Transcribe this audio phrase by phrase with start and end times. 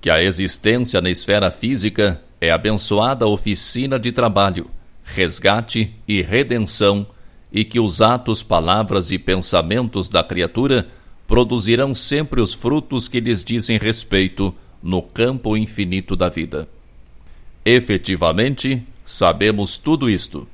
[0.00, 4.70] Que a existência na esfera física é abençoada oficina de trabalho,
[5.04, 7.06] resgate e redenção,
[7.52, 10.88] e que os atos, palavras e pensamentos da criatura
[11.26, 16.68] produzirão sempre os frutos que lhes dizem respeito no campo infinito da vida.
[17.64, 20.48] Efetivamente, sabemos tudo isto.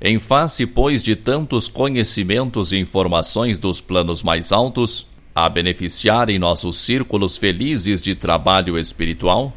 [0.00, 6.78] Em face, pois, de tantos conhecimentos e informações dos planos mais altos, a beneficiarem nossos
[6.78, 9.54] círculos felizes de trabalho espiritual,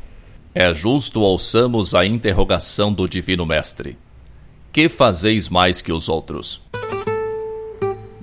[0.53, 3.97] é justo ouçamos a interrogação do Divino Mestre:
[4.71, 6.61] Que fazeis mais que os outros?